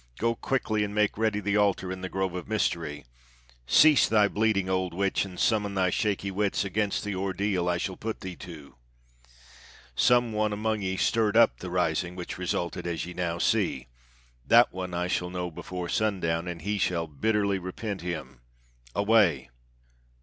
Go 0.17 0.33
quickly, 0.33 0.83
and 0.83 0.95
make 0.95 1.15
ready 1.15 1.39
the 1.39 1.57
altar 1.57 1.91
in 1.91 2.01
the 2.01 2.09
Grove 2.09 2.33
of 2.33 2.47
Mystery. 2.47 3.05
Cease 3.67 4.09
thy 4.09 4.27
bleating, 4.27 4.67
old 4.67 4.95
witch, 4.95 5.25
and 5.25 5.39
summon 5.39 5.75
thy 5.75 5.91
shaky 5.91 6.31
wits 6.31 6.65
against 6.65 7.03
the 7.03 7.13
ordeal 7.13 7.69
I 7.69 7.77
shall 7.77 7.97
put 7.97 8.21
thee 8.21 8.35
to. 8.37 8.73
Some 9.95 10.33
one 10.33 10.53
among 10.53 10.81
ye 10.81 10.97
stirred 10.97 11.37
up 11.37 11.59
the 11.59 11.69
rising 11.69 12.15
which 12.15 12.39
resulted 12.39 12.87
as 12.87 13.05
ye 13.05 13.13
now 13.13 13.37
see. 13.37 13.89
That 14.47 14.73
one 14.73 14.95
I 14.95 15.05
shall 15.05 15.29
know 15.29 15.51
before 15.51 15.87
sundown, 15.87 16.47
and 16.47 16.63
he 16.63 16.79
shall 16.79 17.05
bitterly 17.05 17.59
repent 17.59 18.01
him. 18.01 18.41
Away!" 18.95 19.51